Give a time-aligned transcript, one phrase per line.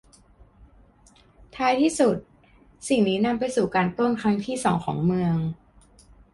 [1.55, 2.15] ท้ายที่สุด
[2.89, 5.35] สิ่งนี้นำไปสู่การปล้นครั้งที่สองของเมือง